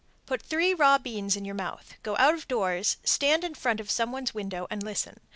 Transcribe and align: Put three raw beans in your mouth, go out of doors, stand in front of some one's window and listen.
Put 0.25 0.41
three 0.41 0.73
raw 0.73 0.97
beans 0.97 1.35
in 1.35 1.45
your 1.45 1.53
mouth, 1.53 1.93
go 2.01 2.17
out 2.17 2.33
of 2.33 2.47
doors, 2.47 2.97
stand 3.03 3.43
in 3.43 3.53
front 3.53 3.79
of 3.79 3.91
some 3.91 4.11
one's 4.11 4.33
window 4.33 4.65
and 4.71 4.81
listen. 4.81 5.17